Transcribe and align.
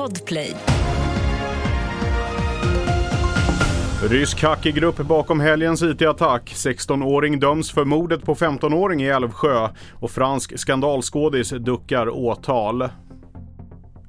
Podplay. 0.00 0.54
Rysk 4.10 4.42
hackergrupp 4.42 4.96
bakom 4.96 5.40
helgens 5.40 5.82
IT-attack. 5.82 6.52
16-åring 6.54 7.40
döms 7.40 7.70
för 7.70 7.84
mordet 7.84 8.22
på 8.22 8.34
15-åring 8.34 9.02
i 9.02 9.06
Älvsjö 9.06 9.68
och 10.00 10.10
fransk 10.10 10.58
skandalskådis 10.58 11.50
duckar 11.50 12.08
åtal. 12.08 12.88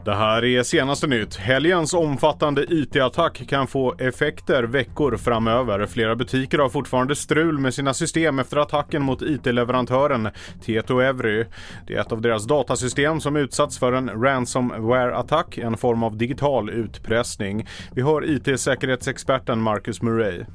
Det 0.06 0.16
här 0.16 0.46
är 0.46 0.64
senaste 0.64 1.08
nytt. 1.08 1.36
Helgens 1.36 1.94
omfattande 1.94 2.66
IT-attack 2.70 3.48
kan 3.48 3.68
få 3.68 3.96
effekter 3.98 4.64
veckor 4.64 5.18
framöver. 5.18 5.86
Flera 5.86 6.16
butiker 6.16 6.60
har 6.60 6.70
fortfarande 6.70 7.16
strul 7.16 7.58
med 7.58 7.74
sina 7.74 7.94
system 7.94 8.40
efter 8.40 8.58
attacken 8.58 9.02
mot 9.02 9.22
IT-leverantören 9.22 10.30
Tietoevry. 10.62 11.46
Det 11.88 11.96
är 11.96 12.02
ett 12.02 12.12
av 12.12 12.22
deras 12.22 12.48
datasystem 12.48 13.20
som 13.20 13.36
utsatts 13.36 13.80
för 13.80 13.94
en 13.94 14.10
ransomware-attack, 14.10 15.58
en 15.58 15.78
form 15.78 16.04
av 16.04 16.18
digital 16.18 16.70
utpressning. 16.70 17.68
Vi 17.96 18.02
hör 18.02 18.30
IT-säkerhetsexperten 18.30 19.62
Marcus 19.62 20.02
Murray. 20.02 20.46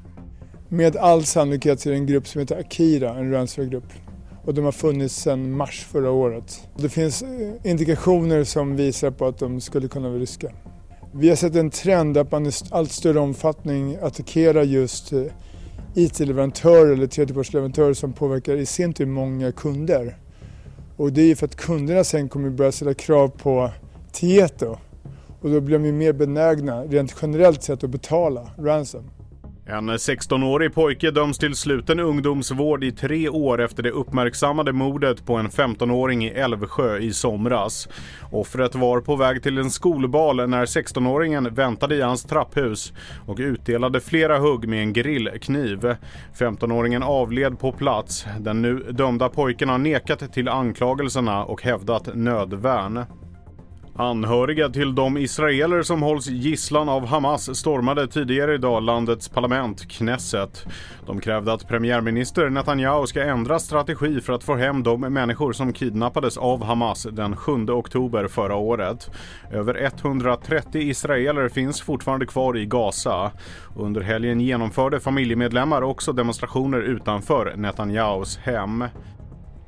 Med 0.69 0.97
all 0.97 1.25
sannolikhet 1.25 1.81
så 1.81 1.89
är 1.89 1.93
det 1.93 1.99
en 1.99 2.07
grupp 2.07 2.27
som 2.27 2.41
heter 2.41 2.59
Akira, 2.61 3.11
en 3.11 3.33
ransomware-grupp 3.33 4.06
och 4.47 4.55
de 4.55 4.65
har 4.65 4.73
funnits 4.73 5.15
sedan 5.15 5.51
mars 5.51 5.87
förra 5.91 6.11
året. 6.11 6.69
Det 6.77 6.89
finns 6.89 7.23
eh, 7.23 7.71
indikationer 7.71 8.45
som 8.45 8.77
visar 8.77 9.11
på 9.11 9.27
att 9.27 9.39
de 9.39 9.61
skulle 9.61 9.89
kunna 9.89 10.09
vara 10.09 10.19
ryska. 10.19 10.53
Vi 11.13 11.29
har 11.29 11.37
sett 11.37 11.55
en 11.55 11.71
trend 11.71 12.17
att 12.17 12.33
man 12.33 12.47
i 12.47 12.51
allt 12.71 12.93
större 12.93 13.19
omfattning 13.19 13.97
attackerar 14.03 14.63
just 14.63 15.13
eh, 15.13 15.23
IT-leverantörer 15.95 16.93
eller 16.93 17.07
tredjepartsleverantörer 17.07 17.95
som 17.95 18.13
påverkar 18.13 18.57
i 18.57 18.67
sin 18.67 18.93
tur 18.93 19.07
många 19.07 19.53
kunder. 19.53 20.17
Och 20.97 21.13
det 21.13 21.31
är 21.31 21.35
för 21.35 21.47
att 21.47 21.57
kunderna 21.57 22.05
sen 22.05 22.29
kommer 22.29 22.51
börja 22.51 22.73
ställa 22.73 22.95
krav 22.95 23.29
på 23.29 23.71
Tieto 24.13 24.77
och 25.41 25.51
då 25.51 25.61
blir 25.61 25.79
de 25.79 25.93
mer 25.93 26.13
benägna 26.13 26.85
rent 26.85 27.17
generellt 27.23 27.63
sett 27.63 27.85
att 27.85 27.91
betala 27.91 28.51
ransom. 28.59 29.11
En 29.69 29.91
16-årig 29.91 30.75
pojke 30.75 31.11
döms 31.11 31.39
till 31.39 31.55
sluten 31.55 32.01
ungdomsvård 32.01 32.85
i 32.85 32.93
tre 32.93 33.29
år 33.29 33.61
efter 33.61 33.83
det 33.83 33.91
uppmärksammade 33.91 34.73
mordet 34.73 35.27
på 35.27 35.35
en 35.35 35.49
15-åring 35.49 36.25
i 36.25 36.29
Älvsjö 36.29 36.99
i 36.99 37.13
somras. 37.13 37.89
Offret 38.31 38.75
var 38.75 39.01
på 39.01 39.17
väg 39.17 39.43
till 39.43 39.59
en 39.59 39.71
skolbal 39.71 40.49
när 40.49 40.67
16-åringen 40.67 41.55
väntade 41.55 41.95
i 41.95 42.01
hans 42.01 42.25
trapphus 42.25 42.93
och 43.27 43.39
utdelade 43.39 44.01
flera 44.01 44.39
hugg 44.39 44.69
med 44.69 44.81
en 44.81 44.93
grillkniv. 44.93 45.97
15-åringen 46.39 47.03
avled 47.03 47.59
på 47.59 47.73
plats. 47.73 48.27
Den 48.41 48.63
nu 48.63 48.79
dömda 48.79 49.29
pojken 49.29 49.69
har 49.69 49.79
nekat 49.79 50.33
till 50.33 50.49
anklagelserna 50.49 51.45
och 51.45 51.63
hävdat 51.63 52.09
nödvärn. 52.15 53.05
Anhöriga 53.99 54.69
till 54.69 54.95
de 54.95 55.17
israeler 55.17 55.83
som 55.83 56.03
hålls 56.03 56.27
gisslan 56.27 56.89
av 56.89 57.07
Hamas 57.07 57.59
stormade 57.59 58.09
tidigare 58.09 58.55
idag 58.55 58.83
landets 58.83 59.29
parlament, 59.29 59.89
Knesset. 59.89 60.67
De 61.07 61.21
krävde 61.21 61.53
att 61.53 61.69
premiärminister 61.69 62.51
Netanyahu 62.51 63.07
ska 63.07 63.23
ändra 63.23 63.59
strategi 63.59 64.21
för 64.21 64.33
att 64.33 64.45
få 64.45 64.55
hem 64.55 64.83
de 64.83 65.01
människor 65.01 65.53
som 65.53 65.73
kidnappades 65.73 66.37
av 66.37 66.65
Hamas 66.65 67.07
den 67.13 67.37
7 67.37 67.53
oktober 67.53 68.29
förra 68.29 68.55
året. 68.57 69.11
Över 69.53 69.83
130 69.83 70.83
israeler 70.83 71.49
finns 71.49 71.81
fortfarande 71.81 72.27
kvar 72.27 72.57
i 72.57 72.67
Gaza. 72.67 73.31
Under 73.77 74.01
helgen 74.01 74.41
genomförde 74.41 75.01
familjemedlemmar 75.01 75.83
också 75.83 76.13
demonstrationer 76.13 76.81
utanför 76.81 77.55
Netanyahus 77.57 78.37
hem. 78.37 78.85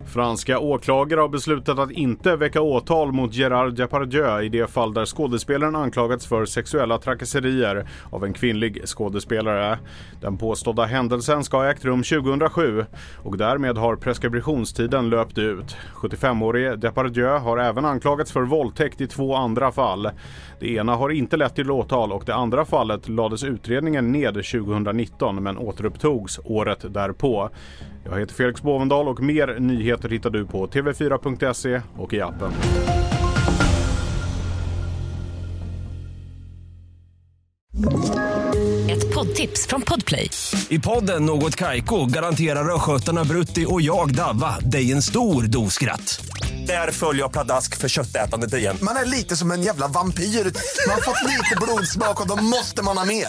Franska 0.06 0.58
åklagare 0.58 1.20
har 1.20 1.28
beslutat 1.28 1.78
att 1.78 1.90
inte 1.90 2.36
väcka 2.36 2.60
åtal 2.60 3.12
mot 3.12 3.34
Gerard 3.34 3.74
Depardieu 3.74 4.42
i 4.42 4.48
det 4.48 4.70
fall 4.70 4.94
där 4.94 5.06
skådespelaren 5.06 5.76
anklagats 5.76 6.26
för 6.26 6.44
sexuella 6.44 6.98
trakasserier 6.98 7.88
av 8.10 8.24
en 8.24 8.32
kvinnlig 8.32 8.82
skådespelare. 8.86 9.78
Den 10.20 10.38
påstådda 10.38 10.84
händelsen 10.84 11.44
ska 11.44 11.56
ha 11.56 11.70
ägt 11.70 11.84
rum 11.84 12.02
2007 12.02 12.84
och 13.22 13.36
därmed 13.38 13.78
har 13.78 13.96
preskriptionstiden 13.96 15.10
löpt 15.10 15.38
ut. 15.38 15.76
75-årige 15.94 16.76
Depardieu 16.76 17.38
har 17.38 17.58
även 17.58 17.84
anklagats 17.84 18.32
för 18.32 18.42
våldtäkt 18.42 19.00
i 19.00 19.06
två 19.06 19.34
andra 19.34 19.72
fall. 19.72 20.10
Det 20.60 20.70
ena 20.70 20.94
har 20.94 21.10
inte 21.10 21.36
lett 21.36 21.54
till 21.54 21.70
åtal 21.70 22.12
och 22.12 22.22
det 22.26 22.34
andra 22.34 22.64
fallet 22.64 23.08
lades 23.08 23.44
utredningen 23.44 24.12
ned 24.12 24.34
2019 24.34 25.42
men 25.42 25.58
återupptogs 25.58 26.40
året 26.44 26.94
därpå. 26.94 27.50
Jag 28.04 28.20
heter 28.20 28.34
Felix 28.34 28.62
Bovendal 28.62 29.08
och 29.08 29.20
mer 29.20 29.56
nyheter 29.58 29.87
hittar 29.88 30.30
du 30.30 30.46
på 30.46 30.66
tv4.se 30.66 31.82
och 31.96 32.14
i 32.14 32.20
appen. 32.20 32.52
Ett 38.90 39.14
poddtips 39.14 39.66
från 39.66 39.82
Podplay. 39.82 40.30
I 40.68 40.78
podden 40.78 41.26
Något 41.26 41.56
Kaiko 41.56 42.06
garanterar 42.06 42.74
östgötarna 42.74 43.24
Brutti 43.24 43.66
och 43.68 43.82
jag, 43.82 44.14
Davva, 44.14 44.58
dig 44.60 44.92
en 44.92 45.02
stor 45.02 45.42
dos 45.42 45.74
skratt. 45.74 46.26
Där 46.66 46.90
följer 46.90 47.22
jag 47.22 47.32
pladask 47.32 47.76
för 47.76 47.88
köttätandet 47.88 48.54
igen. 48.54 48.76
Man 48.82 48.96
är 48.96 49.04
lite 49.04 49.36
som 49.36 49.50
en 49.50 49.62
jävla 49.62 49.88
vampyr. 49.88 50.22
Man 50.22 50.94
har 50.94 51.00
fått 51.00 51.30
lite 51.30 51.56
blodsmak 51.60 52.20
och 52.20 52.28
då 52.28 52.36
måste 52.42 52.82
man 52.82 52.98
ha 52.98 53.04
mer. 53.04 53.28